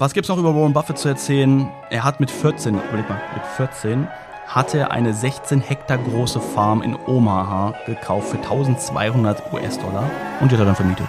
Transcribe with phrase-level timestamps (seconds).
[0.00, 1.68] Was gibt's noch über Warren Buffett zu erzählen?
[1.90, 4.06] Er hat mit 14, überleg mal, mit 14
[4.46, 10.08] hatte er eine 16 Hektar große Farm in Omaha gekauft für 1200 US-Dollar
[10.40, 11.08] und die hat er dann vermietet.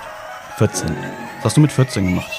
[0.57, 0.89] 14.
[0.89, 2.31] Was hast du mit 14 gemacht?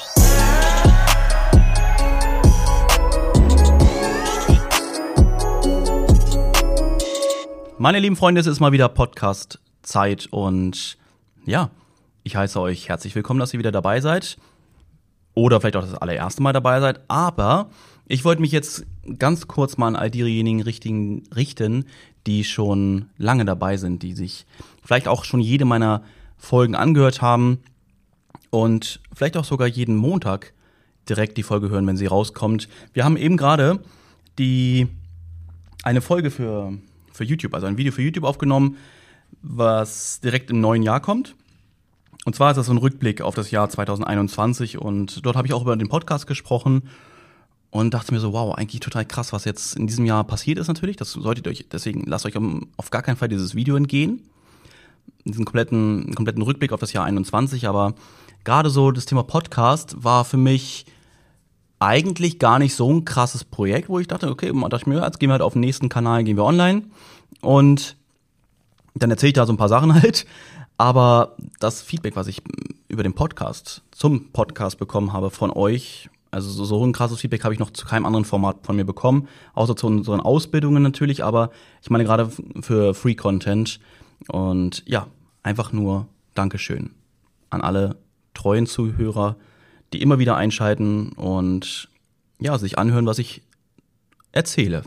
[7.78, 10.98] Meine lieben Freunde, es ist mal wieder Podcast-Zeit und
[11.46, 11.70] ja,
[12.24, 14.36] ich heiße euch herzlich willkommen, dass ihr wieder dabei seid
[15.34, 17.00] oder vielleicht auch das allererste Mal dabei seid.
[17.08, 17.70] Aber
[18.06, 18.84] ich wollte mich jetzt
[19.18, 21.86] ganz kurz mal an all diejenigen richtigen richten,
[22.26, 24.46] die schon lange dabei sind, die sich
[24.82, 26.02] vielleicht auch schon jede meiner
[26.36, 27.60] Folgen angehört haben
[28.50, 30.52] und vielleicht auch sogar jeden Montag
[31.08, 32.68] direkt die Folge hören, wenn sie rauskommt.
[32.92, 33.80] Wir haben eben gerade
[34.38, 34.88] die
[35.82, 36.78] eine Folge für
[37.12, 38.78] für YouTube, also ein Video für YouTube aufgenommen,
[39.42, 41.36] was direkt im neuen Jahr kommt.
[42.24, 45.54] Und zwar ist das so ein Rückblick auf das Jahr 2021 und dort habe ich
[45.54, 46.82] auch über den Podcast gesprochen
[47.70, 50.68] und dachte mir so, wow, eigentlich total krass, was jetzt in diesem Jahr passiert ist
[50.68, 50.96] natürlich.
[50.96, 52.34] Das solltet ihr euch, deswegen lasst euch
[52.76, 54.22] auf gar keinen Fall dieses Video entgehen.
[55.24, 57.94] Diesen kompletten, kompletten Rückblick auf das Jahr 21, aber
[58.44, 60.86] gerade so das Thema Podcast war für mich
[61.78, 65.18] eigentlich gar nicht so ein krasses Projekt, wo ich dachte, okay, dachte ich mir, jetzt
[65.18, 66.82] gehen wir halt auf den nächsten Kanal, gehen wir online
[67.40, 67.96] und
[68.94, 70.26] dann erzähle ich da so ein paar Sachen halt.
[70.80, 72.40] Aber das Feedback, was ich
[72.88, 77.52] über den Podcast, zum Podcast bekommen habe von euch, also so, ein krasses Feedback habe
[77.52, 81.50] ich noch zu keinem anderen Format von mir bekommen, außer zu unseren Ausbildungen natürlich, aber
[81.82, 82.30] ich meine gerade
[82.62, 83.78] für Free Content.
[84.28, 85.06] Und ja,
[85.42, 86.94] einfach nur Dankeschön
[87.50, 87.96] an alle
[88.32, 89.36] treuen Zuhörer,
[89.92, 91.90] die immer wieder einschalten und
[92.38, 93.42] ja, sich anhören, was ich
[94.32, 94.84] erzähle.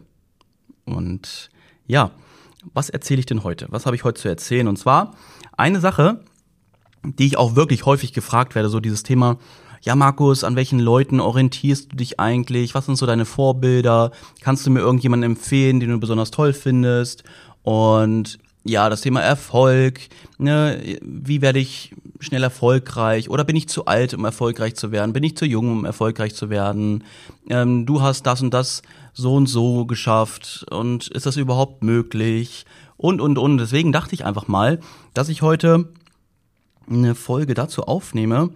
[0.85, 1.51] Und
[1.85, 2.09] ja,
[2.73, 3.67] was erzähle ich denn heute?
[3.69, 4.67] Was habe ich heute zu erzählen?
[4.67, 5.15] Und zwar
[5.57, 6.19] eine Sache,
[7.03, 9.37] die ich auch wirklich häufig gefragt werde, so dieses Thema,
[9.81, 12.73] ja Markus, an welchen Leuten orientierst du dich eigentlich?
[12.73, 14.11] Was sind so deine Vorbilder?
[14.41, 17.23] Kannst du mir irgendjemanden empfehlen, den du besonders toll findest?
[17.63, 19.99] Und ja, das Thema Erfolg,
[20.37, 25.11] ne, wie werde ich schnell erfolgreich oder bin ich zu alt, um erfolgreich zu werden?
[25.11, 27.03] Bin ich zu jung, um erfolgreich zu werden?
[27.49, 28.81] Ähm, du hast das und das
[29.13, 32.65] so und so geschafft und ist das überhaupt möglich?
[32.97, 33.57] Und, und, und.
[33.57, 34.79] Deswegen dachte ich einfach mal,
[35.13, 35.89] dass ich heute
[36.89, 38.49] eine Folge dazu aufnehme,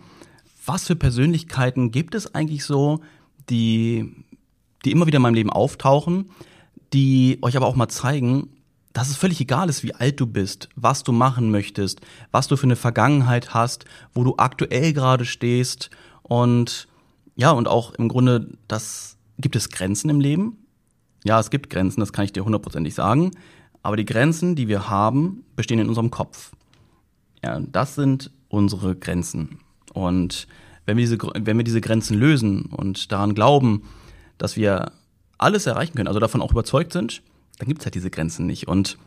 [0.66, 3.02] was für Persönlichkeiten gibt es eigentlich so,
[3.50, 4.14] die,
[4.84, 6.30] die immer wieder in meinem Leben auftauchen,
[6.94, 8.50] die euch aber auch mal zeigen,
[8.94, 12.02] dass es völlig egal ist, wie alt du bist, was du machen möchtest,
[12.32, 15.90] was du für eine Vergangenheit hast, wo du aktuell gerade stehst
[16.24, 16.88] und
[17.36, 20.58] ja, und auch im Grunde, das gibt es Grenzen im Leben.
[21.24, 23.32] Ja, es gibt Grenzen, das kann ich dir hundertprozentig sagen.
[23.84, 26.52] Aber die Grenzen, die wir haben, bestehen in unserem Kopf.
[27.44, 29.60] Ja, das sind unsere Grenzen.
[29.94, 30.48] Und
[30.86, 33.84] wenn wir diese, wenn wir diese Grenzen lösen und daran glauben,
[34.38, 34.92] dass wir
[35.38, 37.22] alles erreichen können, also davon auch überzeugt sind,
[37.60, 38.68] dann gibt es halt diese Grenzen nicht.
[38.68, 38.98] Und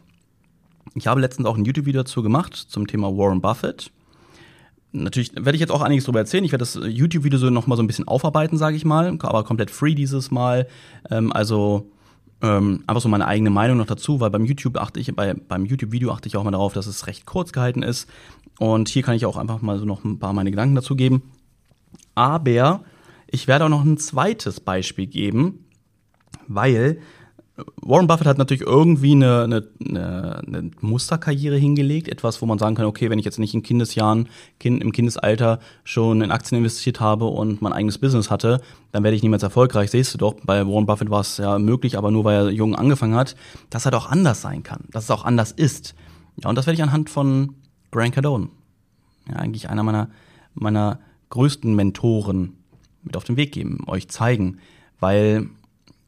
[0.94, 3.90] ich habe letztens auch ein YouTube-Video dazu gemacht zum Thema Warren Buffett.
[4.92, 6.44] Natürlich werde ich jetzt auch einiges darüber erzählen.
[6.44, 9.44] Ich werde das YouTube-Video so noch mal so ein bisschen aufarbeiten, sage ich mal, aber
[9.44, 10.66] komplett free dieses Mal.
[11.10, 11.90] Ähm, also
[12.42, 15.64] ähm, einfach so meine eigene Meinung noch dazu, weil beim YouTube achte ich, bei, beim
[15.64, 18.08] YouTube-Video achte ich auch mal darauf, dass es recht kurz gehalten ist.
[18.58, 21.22] Und hier kann ich auch einfach mal so noch ein paar meine Gedanken dazu geben.
[22.14, 22.82] Aber
[23.28, 25.66] ich werde auch noch ein zweites Beispiel geben,
[26.48, 27.00] weil
[27.82, 32.86] Warren Buffett hat natürlich irgendwie eine, eine, eine, Musterkarriere hingelegt, etwas, wo man sagen kann,
[32.86, 34.28] okay, wenn ich jetzt nicht in Kindesjahren,
[34.58, 38.60] kind, im Kindesalter schon in Aktien investiert habe und mein eigenes Business hatte,
[38.92, 39.90] dann werde ich niemals erfolgreich.
[39.90, 42.74] Siehst du doch, bei Warren Buffett war es ja möglich, aber nur weil er jung
[42.74, 43.36] angefangen hat,
[43.70, 45.94] dass er doch anders sein kann, dass es auch anders ist.
[46.42, 47.54] Ja, und das werde ich anhand von
[47.90, 48.48] Grant Cardone,
[49.28, 50.08] ja, eigentlich einer meiner,
[50.54, 51.00] meiner
[51.30, 52.56] größten Mentoren
[53.02, 54.58] mit auf den Weg geben, euch zeigen,
[54.98, 55.48] weil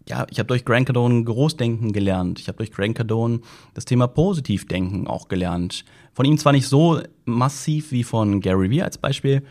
[0.08, 2.40] ja, ich habe durch Grant Cardone Großdenken gelernt.
[2.40, 3.40] Ich habe durch Grant Cardone
[3.74, 5.84] das Thema Positivdenken auch gelernt.
[6.12, 9.42] Von ihm zwar nicht so massiv wie von Gary Vee als Beispiel,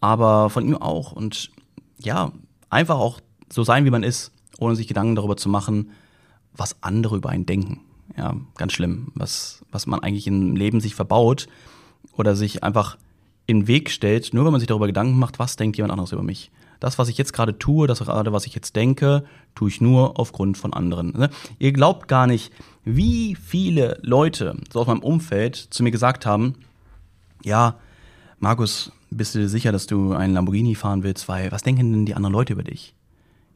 [0.00, 1.12] aber von ihm auch.
[1.12, 1.50] Und
[1.98, 2.32] ja,
[2.68, 3.20] einfach auch
[3.52, 5.90] so sein, wie man ist, ohne sich Gedanken darüber zu machen,
[6.52, 7.80] was andere über einen denken.
[8.16, 11.46] Ja, ganz schlimm, was, was man eigentlich im Leben sich verbaut
[12.16, 12.98] oder sich einfach
[13.46, 16.12] in den Weg stellt, nur wenn man sich darüber Gedanken macht, was denkt jemand anderes
[16.12, 16.50] über mich
[16.80, 19.24] das, was ich jetzt gerade tue, das gerade, was ich jetzt denke,
[19.54, 21.12] tue ich nur aufgrund von anderen.
[21.12, 21.30] Ne?
[21.58, 22.52] Ihr glaubt gar nicht,
[22.84, 26.54] wie viele Leute so aus meinem Umfeld zu mir gesagt haben,
[27.44, 27.76] ja,
[28.38, 32.06] Markus, bist du dir sicher, dass du einen Lamborghini fahren willst, weil was denken denn
[32.06, 32.94] die anderen Leute über dich?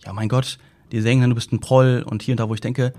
[0.05, 0.59] Ja, mein Gott,
[0.93, 2.93] die sagen dann, du bist ein Proll und hier und da, wo ich denke,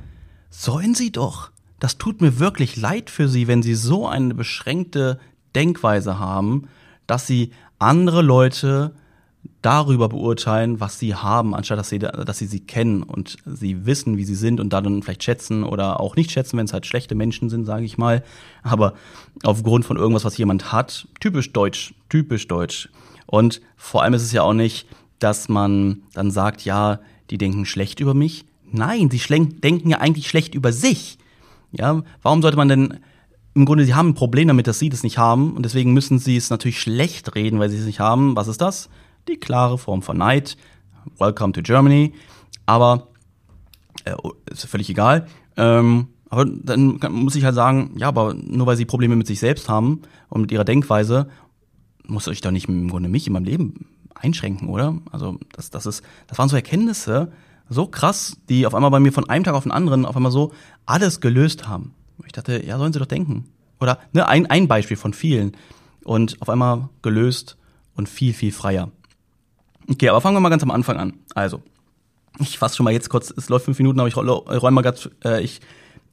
[0.49, 1.51] sollen sie doch.
[1.79, 5.19] Das tut mir wirklich leid für sie, wenn sie so eine beschränkte
[5.53, 6.67] Denkweise haben,
[7.05, 8.95] dass sie andere Leute
[9.61, 14.17] darüber beurteilen, was sie haben, anstatt dass sie, dass sie sie kennen und sie wissen,
[14.17, 17.15] wie sie sind und dann vielleicht schätzen oder auch nicht schätzen, wenn es halt schlechte
[17.15, 18.23] Menschen sind, sage ich mal.
[18.63, 18.93] Aber
[19.43, 22.89] aufgrund von irgendwas, was jemand hat, typisch deutsch, typisch deutsch.
[23.25, 24.87] Und vor allem ist es ja auch nicht,
[25.19, 26.99] dass man dann sagt, ja,
[27.29, 28.45] die denken schlecht über mich.
[28.71, 29.21] Nein, sie
[29.63, 31.17] denken ja eigentlich schlecht über sich.
[31.71, 32.99] Ja, warum sollte man denn
[33.55, 36.19] im Grunde, sie haben ein Problem damit, dass sie das nicht haben und deswegen müssen
[36.19, 38.35] sie es natürlich schlecht reden, weil sie es nicht haben.
[38.35, 38.89] Was ist das?
[39.27, 40.57] Die klare Form von Neid.
[41.17, 42.13] Welcome to Germany.
[42.65, 43.07] Aber
[44.05, 45.27] äh, oh, ist völlig egal.
[45.57, 49.39] Ähm, aber dann muss ich halt sagen, ja, aber nur weil sie Probleme mit sich
[49.39, 51.29] selbst haben und mit ihrer Denkweise,
[52.07, 54.97] muss ich doch nicht im Grunde mich in meinem Leben einschränken, oder?
[55.11, 57.31] Also das, das ist, das waren so Erkenntnisse,
[57.69, 60.31] so krass, die auf einmal bei mir von einem Tag auf den anderen auf einmal
[60.31, 60.51] so
[60.85, 61.93] alles gelöst haben.
[62.25, 63.45] Ich dachte, ja, sollen sie doch denken.
[63.79, 65.53] Oder ne, ein, ein Beispiel von vielen.
[66.03, 67.57] Und auf einmal gelöst
[67.95, 68.91] und viel, viel freier.
[69.89, 71.13] Okay, aber fangen wir mal ganz am Anfang an.
[71.33, 71.61] Also,
[72.39, 75.09] ich fasse schon mal jetzt kurz, es läuft fünf Minuten, aber ich räume mal ganz,
[75.23, 75.61] äh, ich,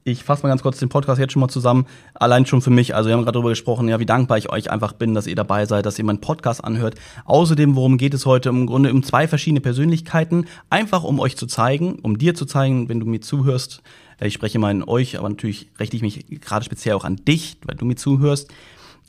[0.05, 1.87] ich fasse mal ganz kurz den Podcast jetzt schon mal zusammen.
[2.15, 4.71] Allein schon für mich, also wir haben gerade darüber gesprochen, ja, wie dankbar ich euch
[4.71, 6.97] einfach bin, dass ihr dabei seid, dass ihr meinen Podcast anhört.
[7.25, 8.51] Außerdem, worum geht es heute?
[8.51, 12.89] Im Grunde um zwei verschiedene Persönlichkeiten, einfach um euch zu zeigen, um dir zu zeigen,
[12.89, 13.83] wenn du mir zuhörst.
[14.21, 17.17] Äh, ich spreche mal in euch, aber natürlich richte ich mich gerade speziell auch an
[17.17, 18.53] dich, weil du mir zuhörst.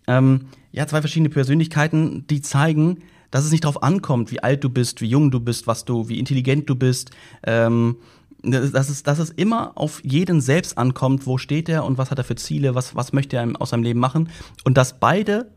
[0.07, 3.03] Ähm, ja, zwei verschiedene Persönlichkeiten, die zeigen,
[3.33, 6.07] dass es nicht darauf ankommt, wie alt du bist, wie jung du bist, was du,
[6.07, 7.09] wie intelligent du bist.
[7.41, 7.97] Ähm,
[8.43, 12.19] dass es, dass es immer auf jeden selbst ankommt, wo steht er und was hat
[12.19, 14.29] er für Ziele, was, was möchte er aus seinem Leben machen.
[14.65, 15.49] Und dass beide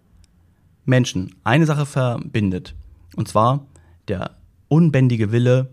[0.86, 2.74] Menschen eine Sache verbindet.
[3.14, 3.66] Und zwar
[4.08, 4.38] der
[4.68, 5.68] unbändige Wille,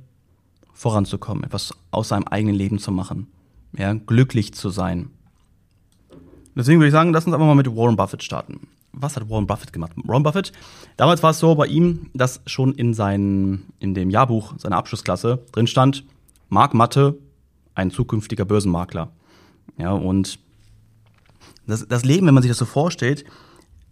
[0.73, 3.27] voranzukommen, etwas aus seinem eigenen Leben zu machen,
[3.77, 5.09] ja, glücklich zu sein.
[6.53, 9.47] Deswegen würde ich sagen, lass uns einfach mal mit Warren Buffett starten was hat Warren
[9.47, 9.91] Buffett gemacht?
[9.95, 10.51] Warren Buffett,
[10.97, 15.39] damals war es so bei ihm, dass schon in, seinen, in dem Jahrbuch seiner Abschlussklasse
[15.51, 16.05] drin stand,
[16.49, 17.17] Mark Matte,
[17.75, 19.09] ein zukünftiger Börsenmakler.
[19.77, 20.39] Ja, und
[21.65, 23.25] das, das Leben, wenn man sich das so vorstellt,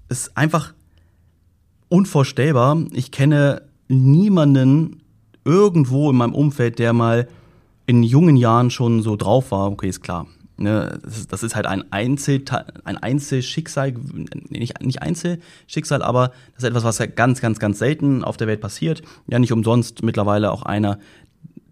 [0.09, 0.74] ist einfach
[1.89, 2.77] unvorstellbar.
[2.94, 5.01] Ich kenne niemanden
[5.44, 7.27] irgendwo in meinem Umfeld, der mal
[7.86, 9.71] in jungen Jahren schon so drauf war.
[9.71, 10.27] Okay, ist klar.
[10.62, 12.44] Ne, das, ist, halt ein, Einzel,
[12.84, 13.94] ein Einzelschicksal,
[14.50, 18.46] nicht, nicht Einzelschicksal, aber das ist etwas, was ja ganz, ganz, ganz selten auf der
[18.46, 19.02] Welt passiert.
[19.28, 21.00] Ja, nicht umsonst mittlerweile auch einer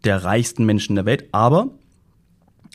[0.06, 1.26] der reichsten Menschen der Welt.
[1.34, 1.70] Aber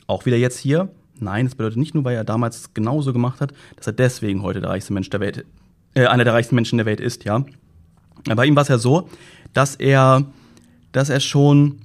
[0.07, 0.89] auch wieder jetzt hier,
[1.19, 4.61] nein, das bedeutet nicht nur, weil er damals genauso gemacht hat, dass er deswegen heute
[4.61, 5.45] der reichste Mensch der Welt,
[5.95, 7.45] äh, einer der reichsten Menschen der Welt ist, ja.
[8.37, 9.09] Bei ihm war es ja so,
[9.53, 10.25] dass er,
[10.93, 11.81] dass er schon,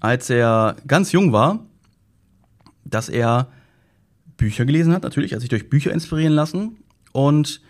[0.00, 1.60] als er ganz jung war,
[2.84, 3.48] dass er
[4.40, 6.78] Bücher gelesen hat, natürlich, hat sich durch Bücher inspirieren lassen.
[7.12, 7.60] Und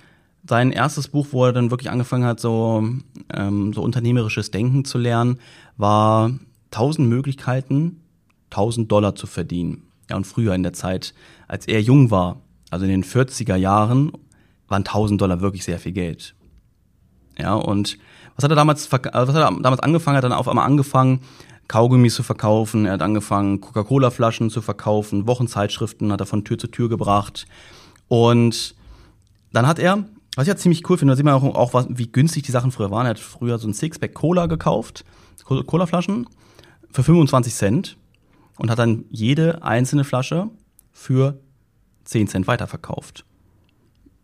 [0.46, 2.88] sein erstes Buch, wo er dann wirklich angefangen hat, so,
[3.34, 5.40] ähm, so unternehmerisches Denken zu lernen,
[5.76, 6.30] war
[6.70, 8.00] 1000 Möglichkeiten,
[8.50, 9.82] 1000 Dollar zu verdienen.
[10.08, 11.12] Ja, und früher in der Zeit,
[11.48, 12.40] als er jung war,
[12.70, 14.12] also in den 40er Jahren,
[14.68, 16.36] waren 1000 Dollar wirklich sehr viel Geld.
[17.36, 17.98] Ja, und
[18.36, 20.16] was hat er damals, was hat er damals angefangen?
[20.16, 21.20] Hat dann auf einmal angefangen,
[21.70, 26.66] Kaugummis zu verkaufen, er hat angefangen, Coca-Cola-Flaschen zu verkaufen, Wochenzeitschriften hat er von Tür zu
[26.66, 27.46] Tür gebracht.
[28.08, 28.74] Und
[29.52, 31.86] dann hat er, was ich ja ziemlich cool finde, da sieht man auch, auch was,
[31.88, 33.06] wie günstig die Sachen früher waren.
[33.06, 35.04] Er hat früher so ein Sixpack Cola gekauft,
[35.44, 36.26] Cola-Flaschen,
[36.90, 37.96] für 25 Cent
[38.58, 40.50] und hat dann jede einzelne Flasche
[40.90, 41.38] für
[42.02, 43.24] 10 Cent weiterverkauft.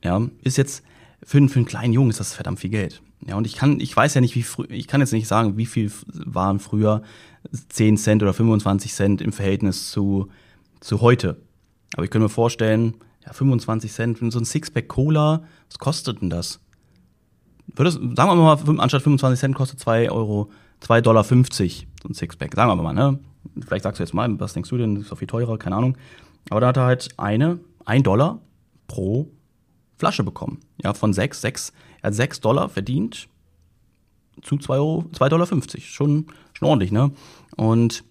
[0.02, 0.82] Ja, ist jetzt
[1.22, 3.02] für, für einen kleinen Jungen ist das verdammt viel Geld.
[3.24, 5.56] Ja, und ich kann, ich weiß ja nicht, wie früh, ich kann jetzt nicht sagen,
[5.56, 7.02] wie viel waren früher
[7.68, 10.28] 10 Cent oder 25 Cent im Verhältnis zu,
[10.80, 11.40] zu heute.
[11.94, 12.94] Aber ich könnte mir vorstellen,
[13.24, 16.60] ja, 25 Cent, so ein Sixpack Cola, was kostet denn das?
[17.74, 20.50] Würde sagen wir mal, anstatt 25 Cent kostet 2 Euro,
[20.82, 22.54] 2,50 Dollar so ein Sixpack.
[22.54, 23.18] Sagen wir mal, ne?
[23.66, 25.76] Vielleicht sagst du jetzt mal, was denkst du denn, das ist doch viel teurer, keine
[25.76, 25.96] Ahnung.
[26.50, 28.40] Aber da hat er halt eine, ein Dollar
[28.86, 29.30] pro
[29.96, 30.60] Flasche bekommen.
[30.82, 31.72] Ja, von sechs, sechs,
[32.02, 33.28] er hat sechs Dollar verdient
[34.42, 35.46] zu 2,50 Euro, 2,50 Dollar.
[35.80, 37.10] Schon, schon ordentlich, ne?
[37.56, 38.04] Und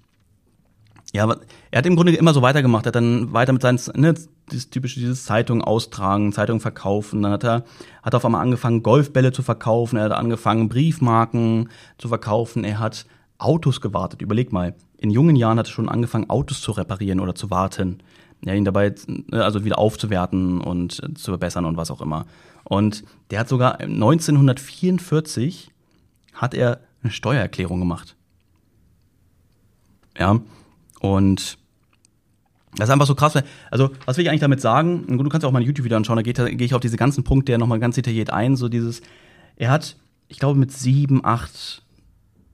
[1.13, 1.33] ja,
[1.71, 2.85] er hat im Grunde immer so weitergemacht.
[2.85, 4.15] Er hat dann weiter mit seinen, ne,
[4.51, 7.21] dieses typische, dieses Zeitung austragen, Zeitung verkaufen.
[7.21, 7.63] Dann hat er,
[8.03, 9.97] hat er auf einmal angefangen, Golfbälle zu verkaufen.
[9.97, 12.65] Er hat angefangen, Briefmarken zu verkaufen.
[12.65, 13.05] Er hat
[13.37, 14.21] Autos gewartet.
[14.21, 14.75] Überleg mal.
[14.97, 17.99] In jungen Jahren hat er schon angefangen, Autos zu reparieren oder zu warten.
[18.45, 22.25] Ja, ihn dabei, ne, also wieder aufzuwerten und zu verbessern und was auch immer.
[22.63, 25.71] Und der hat sogar 1944
[26.33, 28.15] hat er eine Steuererklärung gemacht.
[30.17, 30.39] Ja,
[30.99, 31.57] und
[32.77, 33.41] das ist einfach so krass.
[33.71, 35.17] Also, was will ich eigentlich damit sagen?
[35.17, 37.57] Du kannst auch mal YouTube-Video anschauen, da gehe geh ich auf diese ganzen Punkte ja
[37.57, 38.55] nochmal ganz detailliert ein.
[38.55, 39.01] So dieses,
[39.55, 39.95] er hat,
[40.27, 41.83] ich glaube, mit sieben, acht,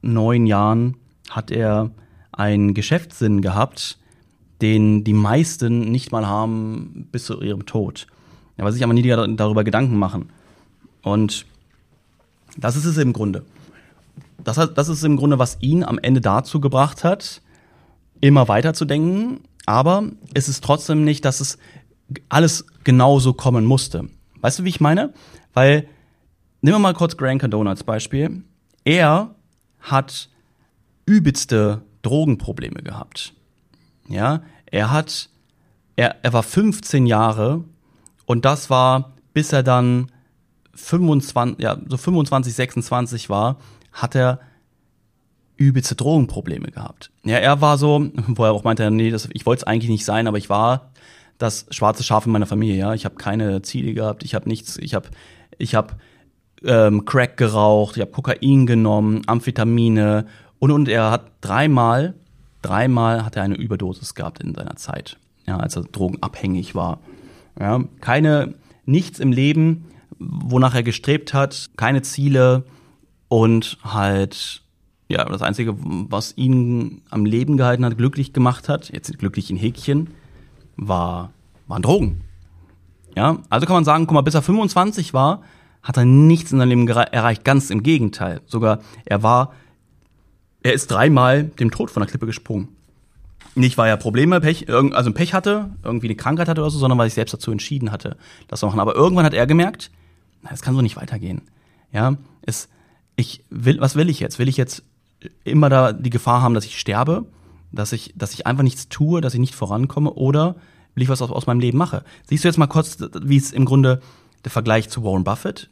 [0.02, 0.96] neun Jahren
[1.30, 1.92] hat er
[2.32, 3.98] einen Geschäftssinn gehabt,
[4.62, 8.08] den die meisten nicht mal haben bis zu ihrem Tod.
[8.58, 10.30] Weil sich aber nie darüber Gedanken machen.
[11.02, 11.48] Und
[12.58, 13.44] das ist es im Grunde.
[14.44, 17.42] Das, das ist im Grunde, was ihn am Ende dazu gebracht hat,
[18.20, 19.42] immer weiter zu denken.
[19.66, 20.04] Aber
[20.34, 21.58] es ist trotzdem nicht, dass es
[22.30, 24.10] alles genauso kommen musste.
[24.42, 25.14] Weißt du, wie ich meine?
[25.54, 25.88] Weil,
[26.62, 28.44] nehmen wir mal kurz Grant Cardone als Beispiel.
[28.84, 29.34] Er
[29.80, 30.30] hat
[31.06, 33.34] übelste Drogenprobleme gehabt.
[34.12, 35.30] Ja, er hat,
[35.96, 37.64] er, er war 15 Jahre
[38.26, 40.12] und das war, bis er dann
[40.74, 43.58] 25, ja, so 25, 26 war,
[43.92, 44.40] hat er
[45.58, 47.12] übelste Drogenprobleme gehabt.
[47.24, 50.06] Ja, er war so, wo er auch meinte, nee, das, ich wollte es eigentlich nicht
[50.06, 50.92] sein, aber ich war
[51.38, 52.94] das schwarze Schaf in meiner Familie, ja.
[52.94, 55.10] Ich habe keine Ziele gehabt, ich habe nichts, ich habe
[55.58, 55.98] ich hab,
[56.64, 60.26] ähm, Crack geraucht, ich habe Kokain genommen, Amphetamine
[60.60, 62.14] und und er hat dreimal,
[62.62, 67.00] dreimal hat er eine Überdosis gehabt in seiner Zeit, ja, als er drogenabhängig war.
[67.60, 69.86] Ja, keine, nichts im Leben,
[70.20, 72.64] wonach er gestrebt hat, keine Ziele
[73.28, 74.62] und halt,
[75.08, 79.58] ja, das Einzige, was ihn am Leben gehalten hat, glücklich gemacht hat, jetzt glücklich in
[79.58, 80.10] Häkchen,
[80.78, 81.32] war,
[81.68, 82.22] waren Drogen.
[83.16, 85.42] Ja, also kann man sagen, guck mal, bis er 25 war,
[85.84, 87.44] hat er nichts in seinem Leben erreicht.
[87.44, 88.42] Ganz im Gegenteil.
[88.46, 89.54] Sogar, er war,
[90.64, 92.70] er ist dreimal dem Tod von der Klippe gesprungen.
[93.56, 96.98] Nicht, weil er Probleme, Pech, also Pech hatte, irgendwie eine Krankheit hatte oder so, sondern
[96.98, 98.16] weil ich selbst dazu entschieden hatte,
[98.48, 98.80] das zu machen.
[98.80, 99.92] Aber irgendwann hat er gemerkt,
[100.42, 101.42] na, es kann so nicht weitergehen.
[101.92, 102.70] Ja, es,
[103.18, 104.40] ich will, was will ich jetzt?
[104.40, 104.84] Will ich jetzt
[105.44, 107.26] immer da die Gefahr haben, dass ich sterbe?
[107.74, 110.14] Dass ich, dass ich einfach nichts tue, dass ich nicht vorankomme?
[110.14, 110.56] Oder
[110.96, 112.04] will ich was aus, aus meinem Leben mache?
[112.28, 114.02] Siehst du jetzt mal kurz, wie es im Grunde
[114.46, 115.70] der Vergleich zu Warren Buffett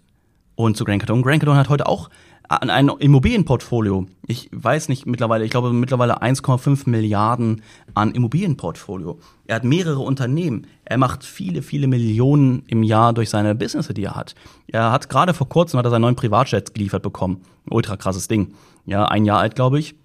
[0.56, 1.22] und zu Grant Cardone.
[1.22, 2.10] Grant Cardone hat heute auch
[2.50, 4.08] ein Immobilienportfolio.
[4.26, 7.62] Ich weiß nicht mittlerweile, ich glaube mittlerweile 1,5 Milliarden
[7.94, 9.20] an Immobilienportfolio.
[9.46, 10.66] Er hat mehrere Unternehmen.
[10.84, 14.34] Er macht viele, viele Millionen im Jahr durch seine Business, die er hat.
[14.68, 17.42] Er hat gerade vor kurzem hat er seinen neuen Privatjet geliefert bekommen.
[17.70, 18.56] Ultra krasses Ding.
[18.86, 19.96] Ja, ein Jahr alt, glaube ich.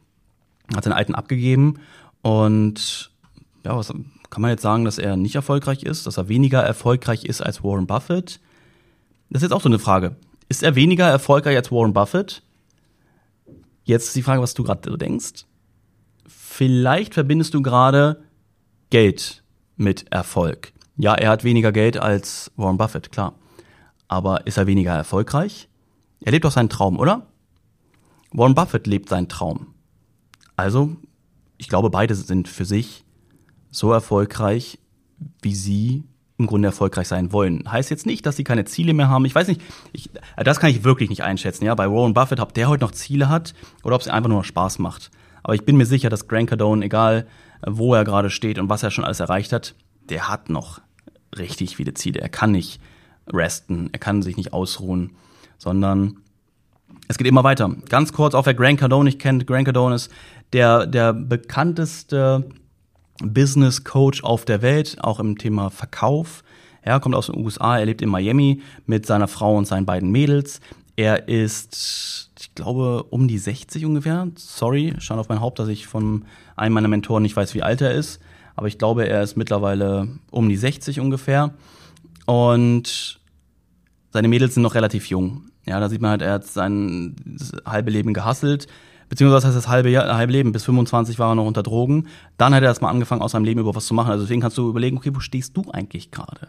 [0.74, 1.78] Hat den alten abgegeben
[2.22, 3.10] und
[3.64, 3.88] ja, was
[4.30, 7.62] kann man jetzt sagen, dass er nicht erfolgreich ist, dass er weniger erfolgreich ist als
[7.62, 8.40] Warren Buffett?
[9.30, 10.16] Das ist jetzt auch so eine Frage.
[10.54, 12.40] Ist er weniger erfolgreich als Warren Buffett?
[13.82, 15.46] Jetzt ist die Frage, was du gerade denkst.
[16.28, 18.22] Vielleicht verbindest du gerade
[18.88, 19.42] Geld
[19.74, 20.72] mit Erfolg.
[20.96, 23.34] Ja, er hat weniger Geld als Warren Buffett, klar.
[24.06, 25.68] Aber ist er weniger erfolgreich?
[26.20, 27.26] Er lebt doch seinen Traum, oder?
[28.30, 29.74] Warren Buffett lebt seinen Traum.
[30.54, 30.94] Also,
[31.58, 33.04] ich glaube, beide sind für sich
[33.72, 34.78] so erfolgreich,
[35.42, 36.04] wie sie
[36.36, 37.70] im Grunde erfolgreich sein wollen.
[37.70, 39.24] Heißt jetzt nicht, dass sie keine Ziele mehr haben.
[39.24, 39.60] Ich weiß nicht,
[39.92, 41.64] ich, das kann ich wirklich nicht einschätzen.
[41.64, 44.38] Ja, bei Warren Buffett, ob der heute noch Ziele hat oder ob es einfach nur
[44.38, 45.10] noch Spaß macht.
[45.44, 47.26] Aber ich bin mir sicher, dass Grant Cardone, egal
[47.66, 49.74] wo er gerade steht und was er schon alles erreicht hat,
[50.08, 50.80] der hat noch
[51.38, 52.20] richtig viele Ziele.
[52.20, 52.80] Er kann nicht
[53.32, 55.12] resten, er kann sich nicht ausruhen,
[55.58, 56.18] sondern
[57.08, 57.74] es geht immer weiter.
[57.88, 60.10] Ganz kurz, auch wer Grant Cardone nicht kennt, Grant Cardone ist
[60.52, 62.48] der, der bekannteste
[63.22, 66.42] Business Coach auf der Welt, auch im Thema Verkauf.
[66.82, 70.10] Er kommt aus den USA, er lebt in Miami mit seiner Frau und seinen beiden
[70.10, 70.60] Mädels.
[70.96, 74.28] Er ist, ich glaube, um die 60 ungefähr.
[74.36, 76.24] Sorry, stand auf mein Haupt, dass ich von
[76.56, 78.20] einem meiner Mentoren nicht weiß, wie alt er ist.
[78.54, 81.54] Aber ich glaube, er ist mittlerweile um die 60 ungefähr.
[82.26, 83.20] Und
[84.12, 85.46] seine Mädels sind noch relativ jung.
[85.66, 87.16] Ja, da sieht man halt, er hat sein
[87.66, 88.68] halbe Leben gehasselt
[89.08, 92.08] beziehungsweise heißt das halbe, Jahr, halbe Leben, bis 25 war er noch unter Drogen.
[92.36, 94.10] Dann hat er erstmal angefangen, aus seinem Leben über was zu machen.
[94.10, 96.48] Also deswegen kannst du überlegen, okay, wo stehst du eigentlich gerade?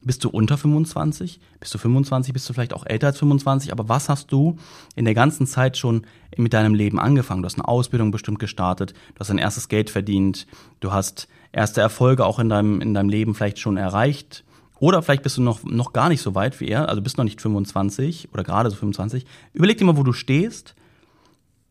[0.00, 1.40] Bist du unter 25?
[1.58, 2.32] Bist du 25?
[2.32, 3.72] Bist du vielleicht auch älter als 25?
[3.72, 4.56] Aber was hast du
[4.94, 6.02] in der ganzen Zeit schon
[6.36, 7.42] mit deinem Leben angefangen?
[7.42, 10.46] Du hast eine Ausbildung bestimmt gestartet, du hast dein erstes Geld verdient,
[10.80, 14.44] du hast erste Erfolge auch in deinem, in deinem Leben vielleicht schon erreicht.
[14.78, 17.24] Oder vielleicht bist du noch, noch gar nicht so weit wie er, also bist noch
[17.24, 19.26] nicht 25 oder gerade so 25.
[19.52, 20.76] Überleg dir mal, wo du stehst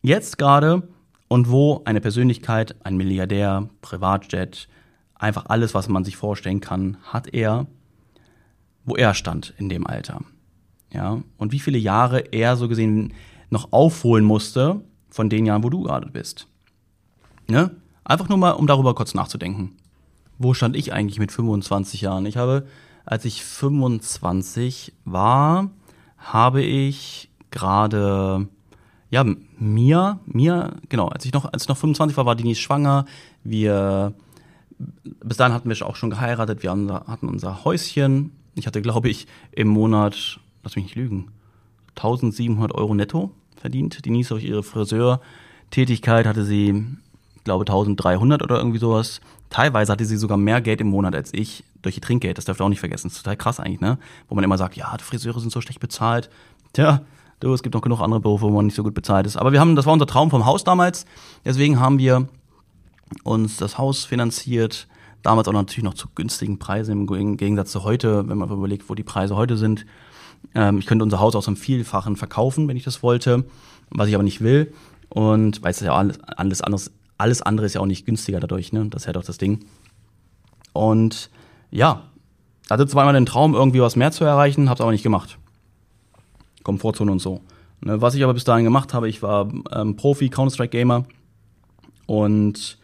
[0.02, 0.88] jetzt gerade
[1.28, 4.68] und wo eine Persönlichkeit, ein Milliardär, Privatjet,
[5.14, 7.66] einfach alles, was man sich vorstellen kann, hat er,
[8.84, 10.22] wo er stand in dem Alter.
[10.92, 13.12] Ja, und wie viele Jahre er so gesehen
[13.50, 16.46] noch aufholen musste von den Jahren, wo du gerade bist.
[17.46, 17.70] Ne?
[18.04, 19.76] Einfach nur mal, um darüber kurz nachzudenken.
[20.38, 22.24] Wo stand ich eigentlich mit 25 Jahren?
[22.24, 22.66] Ich habe,
[23.04, 25.70] als ich 25 war,
[26.16, 28.48] habe ich gerade
[29.10, 29.24] ja,
[29.58, 33.06] mir, mir, genau, als ich noch, als ich noch 25 war, war Denise schwanger.
[33.42, 34.12] Wir,
[34.78, 36.62] bis dahin hatten wir auch schon geheiratet.
[36.62, 38.32] Wir hatten unser Häuschen.
[38.54, 41.30] Ich hatte, glaube ich, im Monat, lass mich nicht lügen,
[41.96, 43.96] 1700 Euro netto verdient.
[43.96, 46.84] Die Denise durch ihre Friseurtätigkeit hatte sie,
[47.44, 49.20] glaube 1300 oder irgendwie sowas.
[49.48, 52.36] Teilweise hatte sie sogar mehr Geld im Monat als ich durch ihr Trinkgeld.
[52.36, 53.08] Das dürft ihr auch nicht vergessen.
[53.08, 53.98] Das ist total krass eigentlich, ne?
[54.28, 56.28] Wo man immer sagt, ja, die Friseure sind so schlecht bezahlt.
[56.74, 57.02] Tja,
[57.40, 59.36] du, es gibt noch genug andere Berufe, wo man nicht so gut bezahlt ist.
[59.36, 61.06] Aber wir haben, das war unser Traum vom Haus damals.
[61.44, 62.28] Deswegen haben wir
[63.24, 64.88] uns das Haus finanziert.
[65.22, 68.94] Damals auch natürlich noch zu günstigen Preisen im Gegensatz zu heute, wenn man überlegt, wo
[68.94, 69.84] die Preise heute sind.
[70.54, 73.44] Ähm, ich könnte unser Haus aus einem Vielfachen verkaufen, wenn ich das wollte,
[73.90, 74.72] was ich aber nicht will.
[75.08, 78.72] Und weil es ja alles, alles anderes, alles andere ist ja auch nicht günstiger dadurch,
[78.72, 78.86] ne?
[78.90, 79.64] Das ist ja doch das Ding.
[80.72, 81.30] Und
[81.70, 82.04] ja,
[82.70, 85.38] hatte zweimal den Traum, irgendwie was mehr zu erreichen, hab's aber nicht gemacht.
[86.68, 87.40] Komfortzone und so.
[87.80, 91.06] Ne, was ich aber bis dahin gemacht habe, ich war ähm, Profi Counter-Strike-Gamer
[92.06, 92.78] und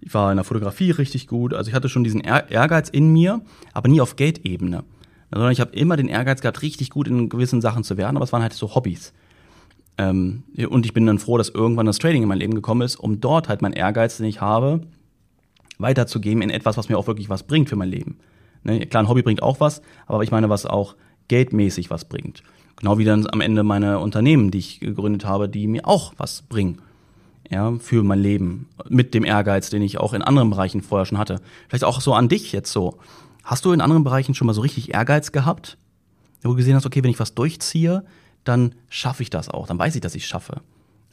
[0.00, 1.54] ich war in der Fotografie richtig gut.
[1.54, 3.40] Also ich hatte schon diesen Ehrgeiz in mir,
[3.74, 4.82] aber nie auf Geldebene.
[5.30, 8.24] Sondern ich habe immer den Ehrgeiz gehabt, richtig gut in gewissen Sachen zu werden, aber
[8.24, 9.12] es waren halt so Hobbys.
[9.98, 12.96] Ähm, und ich bin dann froh, dass irgendwann das Trading in mein Leben gekommen ist,
[12.96, 14.80] um dort halt meinen Ehrgeiz, den ich habe,
[15.78, 18.18] weiterzugeben in etwas, was mir auch wirklich was bringt für mein Leben.
[18.64, 18.84] Ne?
[18.86, 20.96] Klar, ein Hobby bringt auch was, aber ich meine, was auch
[21.28, 22.42] geldmäßig was bringt.
[22.78, 26.42] Genau wie dann am Ende meine Unternehmen, die ich gegründet habe, die mir auch was
[26.42, 26.80] bringen.
[27.50, 28.68] Ja, für mein Leben.
[28.88, 31.40] Mit dem Ehrgeiz, den ich auch in anderen Bereichen vorher schon hatte.
[31.68, 32.98] Vielleicht auch so an dich jetzt so.
[33.42, 35.78] Hast du in anderen Bereichen schon mal so richtig Ehrgeiz gehabt?
[36.42, 38.04] Wo du gesehen hast, okay, wenn ich was durchziehe,
[38.44, 39.66] dann schaffe ich das auch.
[39.66, 40.60] Dann weiß ich, dass ich schaffe.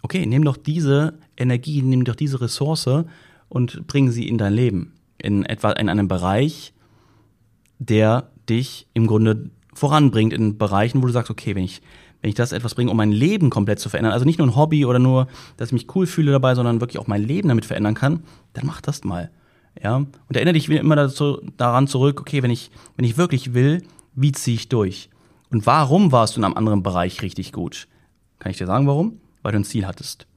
[0.02, 3.06] Okay, nimm doch diese Energie, nimm doch diese Ressource
[3.50, 4.94] und bring sie in dein Leben.
[5.18, 6.74] In etwa in einem Bereich,
[7.80, 11.82] der dich im Grunde voranbringt in Bereichen, wo du sagst, okay, wenn ich,
[12.22, 14.56] wenn ich das etwas bringe, um mein Leben komplett zu verändern, also nicht nur ein
[14.56, 15.28] Hobby oder nur,
[15.58, 18.66] dass ich mich cool fühle dabei, sondern wirklich auch mein Leben damit verändern kann, dann
[18.66, 19.30] mach das mal.
[19.82, 23.84] Ja, und erinnere dich immer dazu, daran zurück, okay, wenn ich, wenn ich wirklich will,
[24.16, 25.10] wie ziehe ich durch?
[25.52, 27.88] Und warum warst du in einem anderen Bereich richtig gut?
[28.40, 29.20] Kann ich dir sagen, warum?
[29.42, 30.28] Weil du ein Ziel hattest.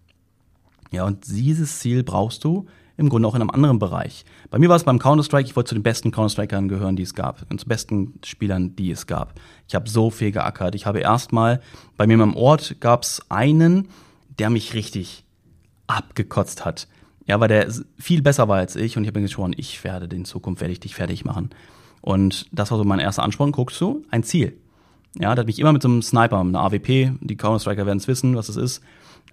[0.91, 2.67] Ja, und dieses Ziel brauchst du,
[2.97, 4.25] im Grunde auch in einem anderen Bereich.
[4.51, 7.15] Bei mir war es beim Counter-Strike, ich wollte zu den besten Counter-Strikern gehören, die es
[7.15, 9.35] gab, und zu besten Spielern, die es gab.
[9.69, 10.75] Ich habe so viel geackert.
[10.75, 11.61] Ich habe erstmal,
[11.97, 13.89] bei mir im Ort gab es einen,
[14.39, 15.25] der mich richtig
[15.87, 16.89] abgekotzt hat.
[17.27, 20.15] Ja, weil der viel besser war als ich und ich habe mir geschworen, ich werde
[20.17, 21.51] in Zukunft werde ich dich fertig machen.
[22.01, 23.53] Und das war so mein erster Ansporn.
[23.53, 24.57] Guckst du, ein Ziel.
[25.15, 27.99] Ja, der hat mich immer mit so einem Sniper, mit einer AWP, die Counter-Striker werden
[27.99, 28.83] es wissen, was es ist,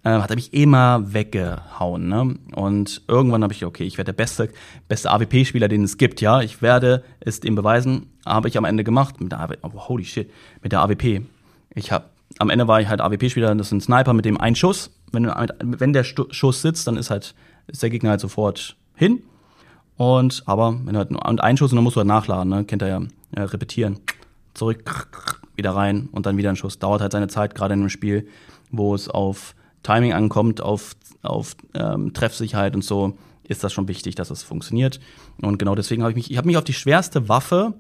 [0.06, 2.08] äh, hat er mich immer weggehauen.
[2.08, 2.36] Ne?
[2.56, 4.50] Und irgendwann habe ich, okay, ich werde der beste,
[4.88, 6.42] beste AWP-Spieler, den es gibt, ja.
[6.42, 8.12] Ich werde es dem beweisen.
[8.26, 9.20] Habe ich am Ende gemacht.
[9.20, 11.24] Mit der AWP, oh, holy shit, mit der AWP.
[11.74, 12.06] Ich habe
[12.40, 14.92] am Ende war ich halt AWP-Spieler, das ist ein Sniper mit dem einen Schuss.
[15.12, 17.34] Wenn, wenn der Schuss sitzt, dann ist halt,
[17.68, 19.24] ist der Gegner halt sofort hin.
[19.98, 22.64] Und, aber, wenn halt und ein Schuss und dann musst du halt nachladen, ne?
[22.66, 23.02] Kennt er ja,
[23.36, 24.00] ja repetieren.
[24.54, 25.10] Zurück,
[25.56, 26.80] wieder rein und dann wieder ein Schuss.
[26.80, 28.28] Dauert halt seine Zeit, gerade in einem Spiel,
[28.72, 29.56] wo es auf
[29.86, 35.00] Timing ankommt, auf, auf ähm, Treffsicherheit und so, ist das schon wichtig, dass es funktioniert.
[35.42, 37.74] Und genau deswegen habe ich mich, ich habe mich auf die schwerste Waffe,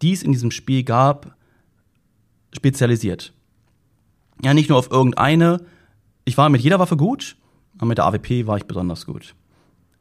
[0.00, 1.34] die es in diesem Spiel gab,
[2.52, 3.32] spezialisiert.
[4.42, 5.60] Ja, nicht nur auf irgendeine.
[6.24, 7.36] Ich war mit jeder Waffe gut,
[7.78, 9.34] aber mit der AWP war ich besonders gut.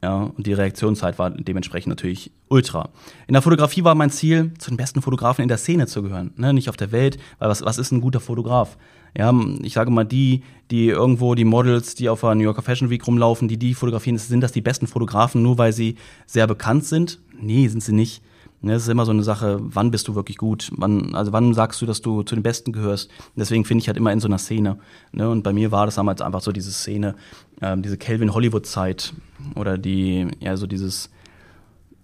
[0.04, 2.90] Ja, und die Reaktionszeit war dementsprechend natürlich ultra.
[3.26, 6.34] In der Fotografie war mein Ziel, zu den besten Fotografen in der Szene zu gehören,
[6.36, 6.54] ne?
[6.54, 8.78] nicht auf der Welt, weil was, was ist ein guter Fotograf?
[9.18, 12.92] Ja, ich sage mal, die, die irgendwo die Models, die auf der New Yorker Fashion
[12.92, 15.96] Week rumlaufen, die die fotografieren, sind das die besten Fotografen, nur weil sie
[16.28, 17.20] sehr bekannt sind?
[17.40, 18.22] Nee, sind sie nicht.
[18.62, 20.72] Ne, es ist immer so eine Sache, wann bist du wirklich gut?
[20.76, 23.10] Wann, also wann sagst du, dass du zu den Besten gehörst?
[23.36, 24.78] deswegen finde ich halt immer in so einer Szene.
[25.12, 25.30] Ne?
[25.30, 27.16] Und bei mir war das damals einfach so diese Szene,
[27.62, 29.14] ähm, diese Calvin Hollywood Zeit
[29.56, 31.10] oder die, ja, so dieses,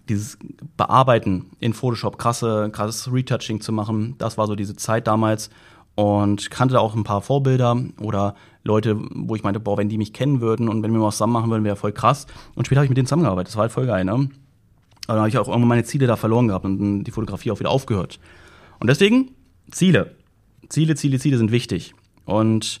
[0.08, 0.38] dieses
[0.76, 4.14] Bearbeiten in Photoshop, krasse, krasses Retouching zu machen.
[4.18, 5.50] Das war so diese Zeit damals.
[5.96, 9.98] Und kannte da auch ein paar Vorbilder oder Leute, wo ich meinte, boah, wenn die
[9.98, 12.26] mich kennen würden und wenn wir mal zusammen machen würden, wäre voll krass.
[12.54, 13.48] Und später habe ich mit denen zusammengearbeitet.
[13.48, 14.12] Das war halt voll geil, ne?
[14.12, 14.28] Aber
[15.06, 17.70] dann habe ich auch irgendwann meine Ziele da verloren gehabt und die Fotografie auch wieder
[17.70, 18.18] aufgehört.
[18.80, 19.30] Und deswegen
[19.70, 20.16] Ziele.
[20.68, 21.94] Ziele, Ziele, Ziele sind wichtig.
[22.24, 22.80] Und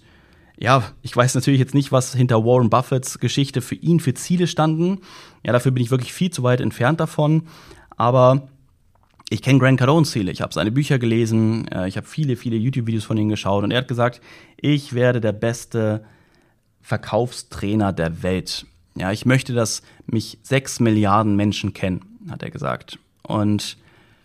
[0.56, 4.46] ja, ich weiß natürlich jetzt nicht, was hinter Warren Buffetts Geschichte für ihn für Ziele
[4.46, 5.00] standen.
[5.44, 7.42] Ja, dafür bin ich wirklich viel zu weit entfernt davon.
[7.96, 8.48] Aber
[9.30, 10.30] ich kenne Grant Cardones Ziele.
[10.30, 11.66] Ich habe seine Bücher gelesen.
[11.68, 13.64] Äh, ich habe viele, viele YouTube-Videos von ihm geschaut.
[13.64, 14.20] Und er hat gesagt,
[14.56, 16.04] ich werde der beste
[16.82, 18.66] Verkaufstrainer der Welt.
[18.96, 22.98] Ja, ich möchte, dass mich sechs Milliarden Menschen kennen hat er gesagt.
[23.22, 23.76] Und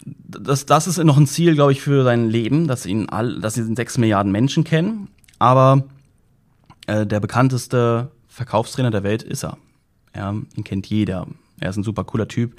[0.05, 3.57] das, das ist noch ein Ziel, glaube ich, für sein Leben, dass ihn all, dass
[3.57, 5.09] ihn sechs Milliarden Menschen kennen.
[5.39, 5.83] Aber
[6.87, 9.57] äh, der bekannteste Verkaufstrainer der Welt ist er.
[10.15, 11.27] Ja, ihn kennt jeder.
[11.59, 12.57] Er ist ein super cooler Typ.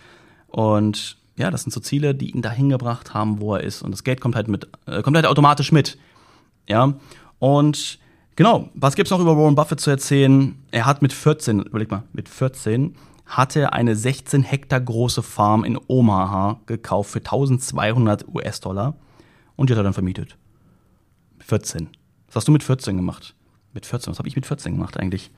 [0.49, 3.83] Und ja, das sind so Ziele, die ihn dahin gebracht haben, wo er ist.
[3.83, 5.99] Und das Geld kommt halt mit, äh, kommt halt automatisch mit.
[6.69, 6.95] Ja.
[7.39, 7.99] Und
[8.41, 10.57] Genau, was gibt's noch über Warren Buffett zu erzählen?
[10.71, 12.95] Er hat mit 14, überleg mal, mit 14
[13.27, 18.95] hatte eine 16 Hektar große Farm in Omaha gekauft für 1200 US-Dollar
[19.57, 20.39] und die hat er dann vermietet.
[21.41, 21.91] 14.
[22.29, 23.35] Was hast du mit 14 gemacht?
[23.75, 25.31] Mit 14, was habe ich mit 14 gemacht eigentlich?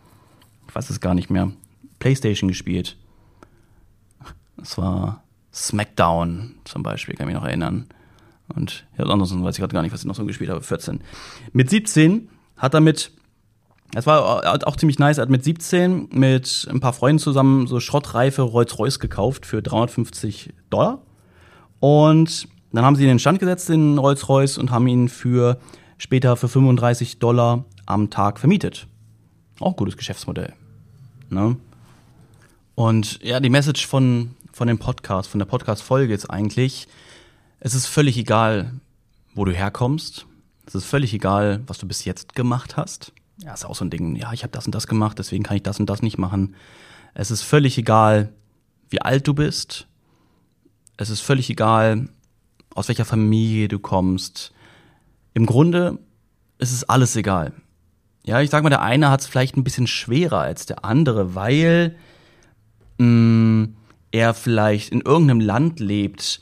[0.69, 1.51] Ich weiß es gar nicht mehr.
[1.99, 2.97] Playstation gespielt.
[4.57, 5.22] Das war
[5.53, 7.87] Smackdown zum Beispiel, kann ich mich noch erinnern.
[8.55, 10.63] Und ja, ansonsten weiß ich gerade gar nicht, was ich noch so gespielt habe.
[10.63, 11.01] 14.
[11.53, 13.13] Mit 17 hat er mit,
[13.93, 17.81] das war auch ziemlich nice, er hat mit 17 mit ein paar Freunden zusammen so
[17.81, 21.03] schrottreife Rolls-Royce gekauft für 350 Dollar.
[21.81, 25.59] Und dann haben sie ihn in den Stand gesetzt, den Rolls-Royce, und haben ihn für
[25.99, 28.87] später für 35 Dollar am Tag vermietet.
[29.61, 30.53] Auch gutes Geschäftsmodell.
[31.29, 31.57] Ne?
[32.75, 36.87] Und ja, die Message von, von dem Podcast, von der Podcast-Folge ist eigentlich,
[37.61, 38.73] es ist völlig egal,
[39.35, 40.27] wo du herkommst.
[40.67, 43.13] Es ist völlig egal, was du bis jetzt gemacht hast.
[43.39, 45.57] Ja, ist auch so ein Ding, ja, ich habe das und das gemacht, deswegen kann
[45.57, 46.55] ich das und das nicht machen.
[47.15, 48.33] Es ist völlig egal,
[48.91, 49.89] wie alt du bist.
[50.97, 52.09] Es ist völlig egal,
[52.75, 54.53] aus welcher Familie du kommst.
[55.35, 55.99] Im Grunde
[56.59, 57.53] ist es alles egal.
[58.25, 61.35] Ja, ich sag mal, der eine hat es vielleicht ein bisschen schwerer als der andere,
[61.35, 61.97] weil
[62.99, 63.77] mh, mm,
[64.13, 66.41] er vielleicht in irgendeinem Land lebt,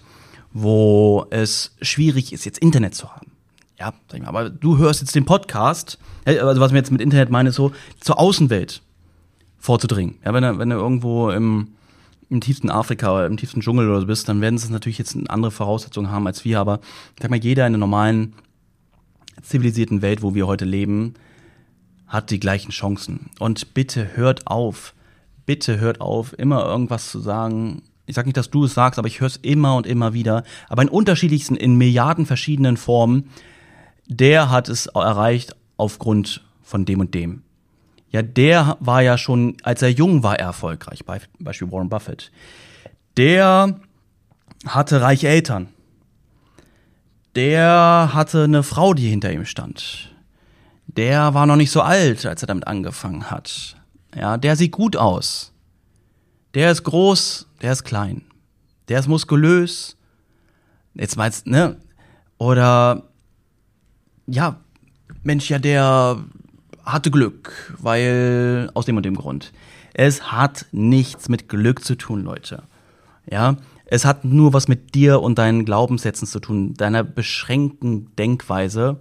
[0.52, 3.30] wo es schwierig ist, jetzt Internet zu haben.
[3.78, 7.00] Ja, sag ich mal, aber du hörst jetzt den Podcast, also was mir jetzt mit
[7.00, 8.82] Internet meine, so zur Außenwelt
[9.58, 10.16] vorzudringen.
[10.24, 11.68] Ja, wenn du, wenn du irgendwo im,
[12.28, 15.16] im tiefsten Afrika oder im tiefsten Dschungel oder so bist, dann werden sie natürlich jetzt
[15.30, 16.80] andere Voraussetzungen haben als wir, aber
[17.16, 18.34] ich sag mal, jeder in der normalen
[19.42, 21.14] zivilisierten Welt, wo wir heute leben,
[22.06, 23.30] hat die gleichen Chancen.
[23.38, 24.94] Und bitte hört auf,
[25.50, 27.82] bitte hört auf, immer irgendwas zu sagen.
[28.06, 30.44] Ich sage nicht, dass du es sagst, aber ich höre es immer und immer wieder.
[30.68, 33.30] Aber in unterschiedlichsten, in Milliarden verschiedenen Formen.
[34.06, 37.42] Der hat es erreicht aufgrund von dem und dem.
[38.12, 41.04] Ja, der war ja schon, als er jung war, erfolgreich.
[41.04, 42.30] Beispiel Warren Buffett.
[43.16, 43.80] Der
[44.64, 45.66] hatte reiche Eltern.
[47.34, 50.10] Der hatte eine Frau, die hinter ihm stand
[50.96, 53.76] der war noch nicht so alt, als er damit angefangen hat.
[54.14, 55.52] Ja, der sieht gut aus.
[56.54, 58.22] Der ist groß, der ist klein.
[58.88, 59.96] Der ist muskulös.
[60.94, 61.76] Jetzt meinst, ne?
[62.38, 63.04] Oder
[64.26, 64.60] ja,
[65.22, 66.24] Mensch, ja, der
[66.84, 69.52] hatte Glück, weil aus dem und dem Grund.
[69.94, 72.64] Es hat nichts mit Glück zu tun, Leute.
[73.30, 79.00] Ja, es hat nur was mit dir und deinen Glaubenssätzen zu tun, deiner beschränkten Denkweise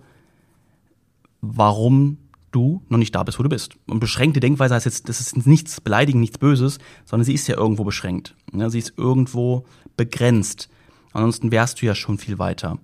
[1.42, 2.18] warum
[2.52, 3.74] du noch nicht da bist, wo du bist.
[3.88, 7.56] Und beschränkte Denkweise heißt jetzt, das ist nichts beleidigend, nichts Böses, sondern sie ist ja
[7.56, 8.36] irgendwo beschränkt.
[8.54, 9.66] Ja, sie ist irgendwo
[9.98, 10.70] begrenzt.
[11.14, 12.78] Ansonsten wärst du ja schon viel weiter.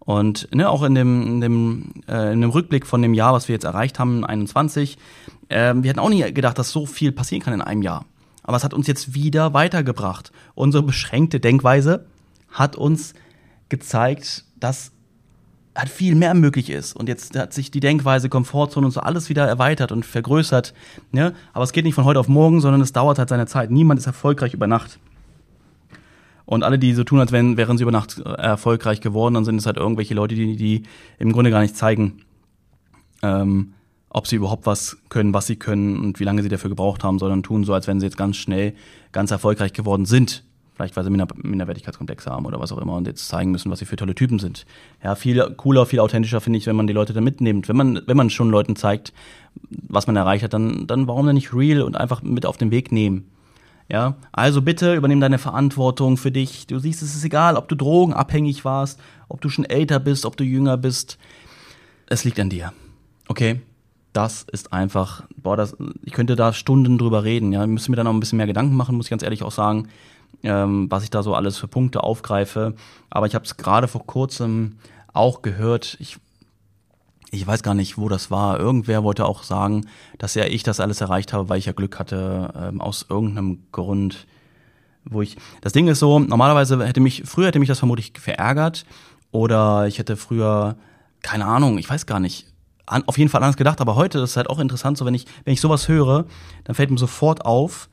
[0.00, 3.48] Und ne, auch in dem, in, dem, äh, in dem Rückblick von dem Jahr, was
[3.48, 4.98] wir jetzt erreicht haben, 21,
[5.48, 8.04] äh, wir hatten auch nie gedacht, dass so viel passieren kann in einem Jahr.
[8.42, 10.30] Aber es hat uns jetzt wieder weitergebracht.
[10.54, 12.06] Unsere beschränkte Denkweise
[12.50, 13.14] hat uns
[13.70, 14.92] gezeigt, dass
[15.74, 16.94] hat viel mehr möglich ist.
[16.94, 20.72] Und jetzt hat sich die Denkweise, Komfortzone und so alles wieder erweitert und vergrößert.
[21.10, 21.34] Ne?
[21.52, 23.70] Aber es geht nicht von heute auf morgen, sondern es dauert halt seine Zeit.
[23.70, 24.98] Niemand ist erfolgreich über Nacht.
[26.46, 29.44] Und alle, die so tun, als wären, wären sie über Nacht äh, erfolgreich geworden, dann
[29.44, 30.82] sind es halt irgendwelche Leute, die, die
[31.18, 32.20] im Grunde gar nicht zeigen,
[33.22, 33.72] ähm,
[34.10, 37.18] ob sie überhaupt was können, was sie können und wie lange sie dafür gebraucht haben,
[37.18, 38.74] sondern tun so, als wenn sie jetzt ganz schnell
[39.10, 40.44] ganz erfolgreich geworden sind.
[40.74, 43.78] Vielleicht, weil sie Minder Minderwertigkeitskomplexe haben oder was auch immer und jetzt zeigen müssen, was
[43.78, 44.66] sie für tolle Typen sind.
[45.04, 47.68] Ja, viel cooler, viel authentischer finde ich, wenn man die Leute da mitnimmt.
[47.68, 49.12] Wenn man, wenn man schon Leuten zeigt,
[49.70, 52.72] was man erreicht hat, dann, dann warum denn nicht real und einfach mit auf den
[52.72, 53.30] Weg nehmen?
[53.88, 56.66] Ja, also bitte übernimm deine Verantwortung für dich.
[56.66, 60.36] Du siehst, es ist egal, ob du drogenabhängig warst, ob du schon älter bist, ob
[60.36, 61.18] du jünger bist.
[62.06, 62.72] Es liegt an dir.
[63.28, 63.60] Okay?
[64.12, 67.62] Das ist einfach, boah, das, ich könnte da Stunden drüber reden, ja.
[67.62, 69.52] Ich müsste mir dann auch ein bisschen mehr Gedanken machen, muss ich ganz ehrlich auch
[69.52, 69.88] sagen
[70.42, 72.74] ähm, was ich da so alles für Punkte aufgreife.
[73.10, 74.78] Aber ich habe es gerade vor kurzem
[75.12, 75.96] auch gehört.
[76.00, 76.18] Ich,
[77.30, 78.58] ich weiß gar nicht, wo das war.
[78.58, 79.86] Irgendwer wollte auch sagen,
[80.18, 83.64] dass ja ich das alles erreicht habe, weil ich ja Glück hatte, ähm, aus irgendeinem
[83.72, 84.26] Grund.
[85.04, 85.36] Wo ich.
[85.60, 88.86] Das Ding ist so, normalerweise hätte mich, früher hätte mich das vermutlich verärgert.
[89.30, 90.76] Oder ich hätte früher,
[91.22, 92.46] keine Ahnung, ich weiß gar nicht,
[92.86, 95.14] an, auf jeden Fall anders gedacht, aber heute ist es halt auch interessant, so wenn
[95.14, 96.26] ich, wenn ich sowas höre,
[96.64, 97.88] dann fällt mir sofort auf,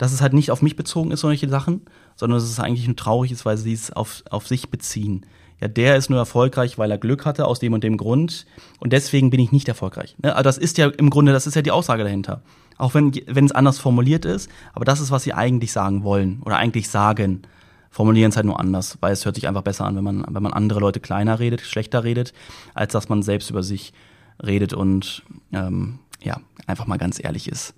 [0.00, 1.82] dass es halt nicht auf mich bezogen ist, solche Sachen,
[2.16, 5.26] sondern dass es eigentlich nur traurig ist, weil sie es auf, auf sich beziehen.
[5.60, 8.46] Ja, der ist nur erfolgreich, weil er Glück hatte, aus dem und dem Grund.
[8.78, 10.16] Und deswegen bin ich nicht erfolgreich.
[10.22, 10.34] Ne?
[10.34, 12.40] Also das ist ja im Grunde, das ist ja die Aussage dahinter.
[12.78, 16.40] Auch wenn, wenn es anders formuliert ist, aber das ist, was sie eigentlich sagen wollen
[16.46, 17.42] oder eigentlich sagen.
[17.90, 20.42] Formulieren es halt nur anders, weil es hört sich einfach besser an, wenn man, wenn
[20.42, 22.32] man andere Leute kleiner redet, schlechter redet,
[22.72, 23.92] als dass man selbst über sich
[24.42, 27.74] redet und ähm, ja, einfach mal ganz ehrlich ist.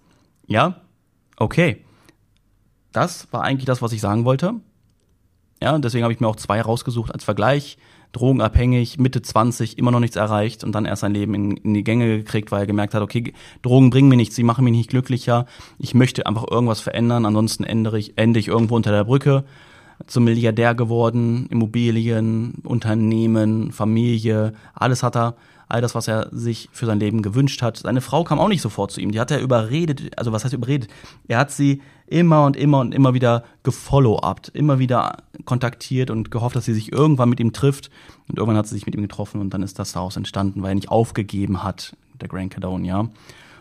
[0.46, 0.82] Ja,
[1.36, 1.82] okay.
[2.92, 4.54] Das war eigentlich das, was ich sagen wollte.
[5.62, 7.78] Ja, deswegen habe ich mir auch zwei rausgesucht als Vergleich.
[8.12, 11.84] Drogenabhängig, Mitte 20, immer noch nichts erreicht und dann erst sein Leben in, in die
[11.84, 14.90] Gänge gekriegt, weil er gemerkt hat, okay, Drogen bringen mir nichts, sie machen mich nicht
[14.90, 15.46] glücklicher.
[15.78, 19.44] Ich möchte einfach irgendwas verändern, ansonsten ende ich, ende ich irgendwo unter der Brücke
[20.06, 25.36] zum Milliardär geworden, Immobilien, Unternehmen, Familie, alles hat er,
[25.72, 27.78] all das, was er sich für sein Leben gewünscht hat.
[27.78, 30.52] Seine Frau kam auch nicht sofort zu ihm, die hat er überredet, also was heißt
[30.54, 30.90] überredet?
[31.28, 36.56] Er hat sie immer und immer und immer wieder gefollow-upt, immer wieder kontaktiert und gehofft,
[36.56, 37.90] dass sie sich irgendwann mit ihm trifft.
[38.28, 40.72] Und irgendwann hat sie sich mit ihm getroffen und dann ist das daraus entstanden, weil
[40.72, 43.08] er nicht aufgegeben hat, der Grand Cadonia.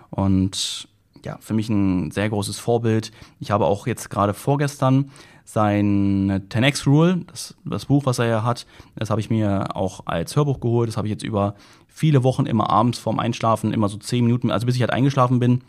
[0.09, 0.89] Und
[1.23, 3.11] ja, für mich ein sehr großes Vorbild.
[3.39, 5.11] Ich habe auch jetzt gerade vorgestern
[5.45, 10.05] sein 10x Rule, das, das Buch, was er ja hat, das habe ich mir auch
[10.05, 10.87] als Hörbuch geholt.
[10.87, 11.55] Das habe ich jetzt über
[11.91, 15.39] viele Wochen immer abends vorm Einschlafen, immer so zehn Minuten, also bis ich halt eingeschlafen
[15.39, 15.61] bin,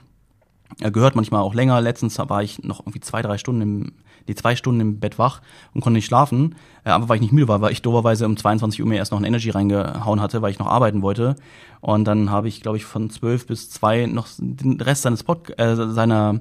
[0.78, 1.80] gehört manchmal auch länger.
[1.80, 3.92] Letztens war ich noch irgendwie zwei, drei Stunden im,
[4.28, 5.42] die zwei Stunden im Bett wach
[5.74, 6.54] und konnte nicht schlafen.
[6.84, 9.12] Äh, aber weil ich nicht müde war, weil ich doberweise um 22 Uhr mir erst
[9.12, 11.36] noch ein Energy reingehauen hatte, weil ich noch arbeiten wollte.
[11.80, 15.58] Und dann habe ich, glaube ich, von 12 bis 2 noch den Rest seines Pod
[15.58, 16.40] äh, seiner,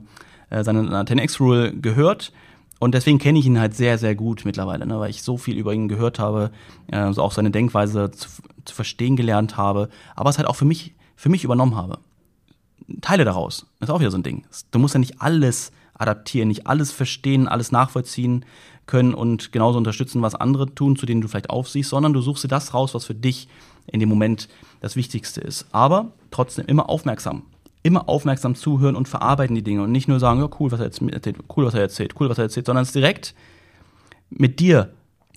[0.49, 2.31] äh, seiner 10x-Rule gehört.
[2.79, 5.55] Und deswegen kenne ich ihn halt sehr, sehr gut mittlerweile, ne, weil ich so viel
[5.55, 6.49] über ihn gehört habe,
[6.91, 8.27] äh, also auch seine Denkweise zu,
[8.65, 11.99] zu verstehen gelernt habe, aber es halt auch für mich, für mich übernommen habe.
[13.01, 13.67] Teile daraus.
[13.79, 14.43] Das ist auch wieder so ein Ding.
[14.71, 18.45] Du musst ja nicht alles adaptieren, nicht alles verstehen, alles nachvollziehen
[18.87, 22.43] können und genauso unterstützen, was andere tun, zu denen du vielleicht aufsiehst, sondern du suchst
[22.43, 23.47] dir das raus, was für dich
[23.87, 24.49] in dem Moment
[24.81, 25.67] das Wichtigste ist.
[25.71, 27.43] Aber trotzdem immer aufmerksam.
[27.83, 30.87] Immer aufmerksam zuhören und verarbeiten die Dinge und nicht nur sagen, ja, cool, was er
[30.87, 33.33] jetzt erzählt, cool, was er erzählt, cool, was er erzählt, sondern es direkt
[34.29, 34.93] mit dir,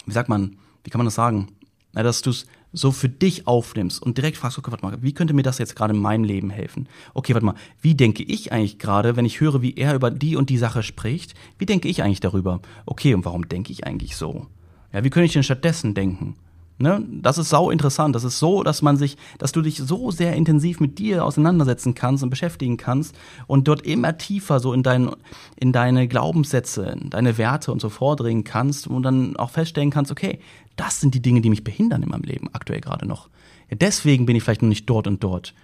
[0.06, 1.48] wie sagt man, wie kann man das sagen?
[1.92, 5.32] Dass du es so für dich aufnimmst und direkt fragst, okay, warte mal, wie könnte
[5.32, 6.88] mir das jetzt gerade in meinem Leben helfen?
[7.14, 10.36] Okay, warte mal, wie denke ich eigentlich gerade, wenn ich höre, wie er über die
[10.36, 11.34] und die Sache spricht?
[11.58, 12.60] Wie denke ich eigentlich darüber?
[12.84, 14.48] Okay, und warum denke ich eigentlich so?
[14.92, 16.34] Ja, wie könnte ich denn stattdessen denken?
[16.76, 17.04] Ne?
[17.08, 18.16] Das ist sau interessant.
[18.16, 21.94] Das ist so, dass man sich, dass du dich so sehr intensiv mit dir auseinandersetzen
[21.94, 23.14] kannst und beschäftigen kannst
[23.46, 25.10] und dort immer tiefer so in, dein,
[25.54, 30.10] in deine Glaubenssätze, in deine Werte und so vordringen kannst und dann auch feststellen kannst,
[30.10, 30.40] okay,
[30.76, 33.28] das sind die Dinge, die mich behindern in meinem Leben aktuell gerade noch.
[33.70, 35.54] Ja, deswegen bin ich vielleicht noch nicht dort und dort.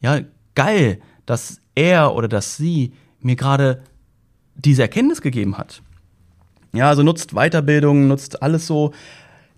[0.00, 0.20] Ja,
[0.54, 3.82] geil, dass er oder dass sie mir gerade
[4.54, 5.82] diese Erkenntnis gegeben hat.
[6.72, 8.92] Ja, also nutzt Weiterbildung, nutzt alles so,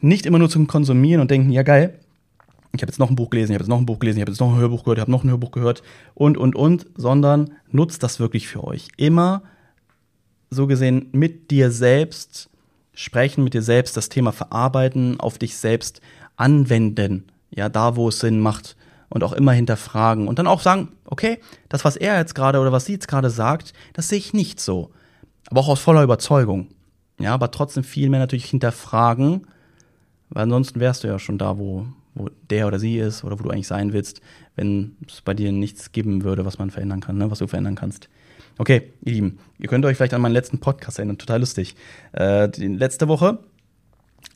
[0.01, 1.99] nicht immer nur zum Konsumieren und denken, ja geil,
[2.73, 4.23] ich habe jetzt noch ein Buch gelesen, ich habe jetzt noch ein Buch gelesen, ich
[4.23, 5.83] habe jetzt noch ein Hörbuch gehört, ich habe noch ein Hörbuch gehört
[6.15, 8.89] und, und, und, sondern nutzt das wirklich für euch.
[8.97, 9.43] Immer
[10.51, 12.51] so gesehen mit dir selbst
[12.99, 16.01] sprechen, mit dir selbst das Thema verarbeiten, auf dich selbst
[16.37, 18.77] anwenden, ja, da wo es Sinn macht
[19.09, 22.73] und auch immer hinterfragen und dann auch sagen, okay, das, was er jetzt gerade oder
[22.73, 24.91] was sie jetzt gerade sagt, das sehe ich nicht so.
[25.49, 26.71] Aber auch aus voller Überzeugung.
[27.21, 29.47] Ja, aber trotzdem viel mehr natürlich hinterfragen,
[30.31, 33.45] weil ansonsten wärst du ja schon da, wo, wo der oder sie ist oder wo
[33.45, 34.21] du eigentlich sein willst,
[34.57, 37.31] wenn es bei dir nichts geben würde, was man verändern kann, ne?
[37.31, 38.09] was du verändern kannst.
[38.61, 41.77] Okay, ihr Lieben, ihr könnt euch vielleicht an meinen letzten Podcast erinnern, total lustig.
[42.13, 43.39] Äh, die letzte Woche,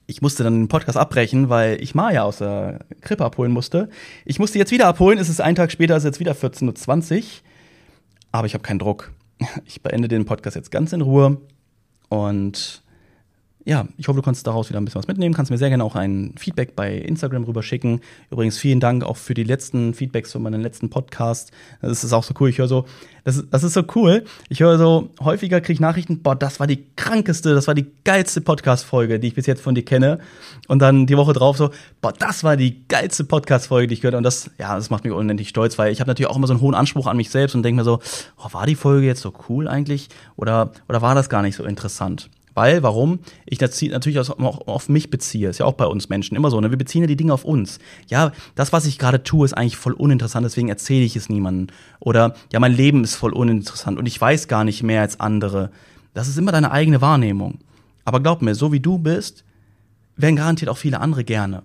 [0.06, 3.88] ich musste dann den Podcast abbrechen, weil ich Maya aus der Krippe abholen musste.
[4.24, 7.16] Ich musste jetzt wieder abholen, es ist ein Tag später, es ist jetzt wieder 14.20
[7.16, 7.22] Uhr,
[8.30, 9.12] aber ich habe keinen Druck.
[9.66, 11.38] Ich beende den Podcast jetzt ganz in Ruhe
[12.08, 12.85] und
[13.64, 15.35] ja, ich hoffe, du konntest daraus wieder ein bisschen was mitnehmen.
[15.35, 18.01] Kannst mir sehr gerne auch ein Feedback bei Instagram rüber schicken.
[18.31, 21.53] Übrigens, vielen Dank auch für die letzten Feedbacks von meinen letzten Podcast.
[21.81, 22.48] Das ist auch so cool.
[22.48, 22.87] Ich höre so,
[23.22, 24.25] das, ist, das ist so cool.
[24.48, 27.87] Ich höre so, häufiger kriege ich Nachrichten, boah, das war die krankeste, das war die
[28.03, 30.18] geilste Podcast-Folge, die ich bis jetzt von dir kenne.
[30.66, 31.70] Und dann die Woche drauf so,
[32.01, 34.18] boah, das war die geilste Podcast-Folge, die ich gehört habe.
[34.18, 36.55] Und das, ja, das macht mich unendlich stolz, weil ich habe natürlich auch immer so
[36.55, 38.01] einen hohen Anspruch an mich selbst und denke mir so,
[38.38, 40.09] oh, war die Folge jetzt so cool eigentlich?
[40.35, 42.29] Oder, oder war das gar nicht so interessant?
[42.54, 43.20] Weil, warum?
[43.46, 45.48] Ich das natürlich auch auf mich beziehe.
[45.48, 46.60] Ist ja auch bei uns Menschen immer so.
[46.60, 46.70] Ne?
[46.70, 47.78] Wir beziehen ja die Dinge auf uns.
[48.08, 51.74] Ja, das, was ich gerade tue, ist eigentlich voll uninteressant, deswegen erzähle ich es niemandem.
[51.98, 55.70] Oder, ja, mein Leben ist voll uninteressant und ich weiß gar nicht mehr als andere.
[56.14, 57.58] Das ist immer deine eigene Wahrnehmung.
[58.04, 59.44] Aber glaub mir, so wie du bist,
[60.16, 61.62] werden garantiert auch viele andere gerne.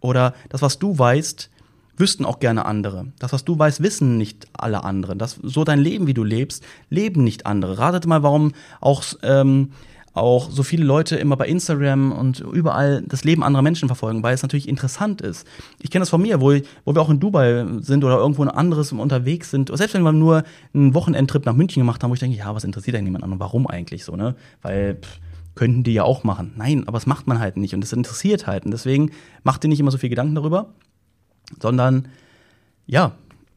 [0.00, 1.50] Oder das, was du weißt,
[1.96, 3.12] wüssten auch gerne andere.
[3.18, 5.18] Das, was du weißt, wissen nicht alle anderen.
[5.18, 7.78] Das, so dein Leben, wie du lebst, leben nicht andere.
[7.78, 9.72] Ratet mal, warum auch ähm,
[10.12, 14.34] auch so viele Leute immer bei Instagram und überall das Leben anderer Menschen verfolgen, weil
[14.34, 15.46] es natürlich interessant ist.
[15.78, 16.52] Ich kenne das von mir, wo,
[16.84, 19.70] wo wir auch in Dubai sind oder irgendwo ein anderes unterwegs sind.
[19.72, 20.42] Selbst wenn wir nur
[20.74, 23.32] einen Wochenendtrip nach München gemacht haben, wo ich denke, ja, was interessiert denn niemand an
[23.32, 24.34] und warum eigentlich so, ne?
[24.62, 25.20] Weil pff,
[25.54, 26.52] könnten die ja auch machen.
[26.56, 28.64] Nein, aber das macht man halt nicht und es interessiert halt.
[28.64, 29.12] Und deswegen
[29.44, 30.74] macht dir nicht immer so viel Gedanken darüber,
[31.60, 32.08] sondern
[32.86, 33.12] ja,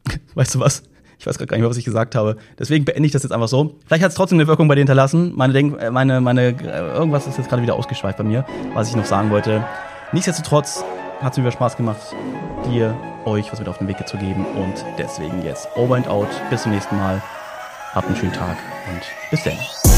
[0.34, 0.84] weißt du was?
[1.24, 2.36] Ich weiß gerade gar nicht mehr, was ich gesagt habe.
[2.58, 3.76] Deswegen beende ich das jetzt einfach so.
[3.86, 5.32] Vielleicht hat es trotzdem eine Wirkung bei dir hinterlassen.
[5.34, 6.52] Meine, Denk äh, meine, meine, äh,
[6.94, 9.64] irgendwas ist jetzt gerade wieder ausgeschweift bei mir, was ich noch sagen wollte.
[10.12, 10.84] Nichtsdestotrotz
[11.22, 12.14] hat es mir wieder Spaß gemacht,
[12.70, 14.44] dir, euch was mit auf den Weg zu geben.
[14.44, 16.28] Und deswegen jetzt over and out.
[16.50, 17.22] Bis zum nächsten Mal.
[17.94, 18.58] Habt einen schönen Tag
[18.92, 19.93] und bis dann.